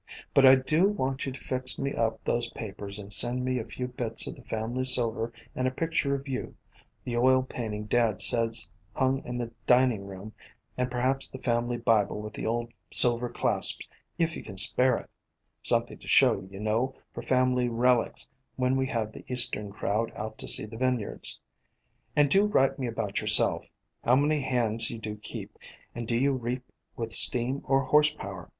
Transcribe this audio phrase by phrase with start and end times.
[0.33, 3.63] But I do want you to fix me up those papers and send me a
[3.65, 6.55] few bits of the family silver and a picture of you,
[7.03, 10.33] the oil painting dad says hung in the dining room,
[10.75, 13.87] and perhaps the family Bible with the old silver clasps,
[14.17, 15.07] if you can spare it,—
[15.71, 20.35] something to show, you know, for family relics when we have the eastern crowd out
[20.39, 21.39] to see the vineyards.
[22.15, 23.67] And do write me about yourself.
[24.03, 25.59] How many hands do you keep,
[25.93, 26.63] and do you reap
[26.95, 28.49] with steam or horse power